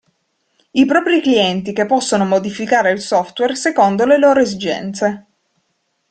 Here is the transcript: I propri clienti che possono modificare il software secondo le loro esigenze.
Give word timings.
I 0.71 0.85
propri 0.87 1.21
clienti 1.21 1.73
che 1.73 1.85
possono 1.85 2.25
modificare 2.25 2.89
il 2.89 3.01
software 3.01 3.53
secondo 3.55 4.03
le 4.03 4.17
loro 4.17 4.39
esigenze. 4.39 5.25